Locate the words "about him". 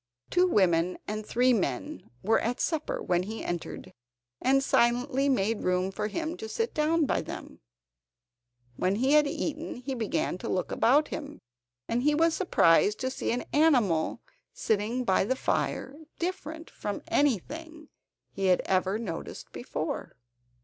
10.71-11.39